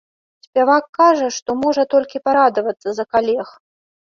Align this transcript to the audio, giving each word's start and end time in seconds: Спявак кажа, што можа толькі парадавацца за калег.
Спявак 0.45 0.85
кажа, 0.99 1.27
што 1.37 1.55
можа 1.65 1.83
толькі 1.93 2.23
парадавацца 2.31 2.89
за 3.01 3.07
калег. 3.17 3.47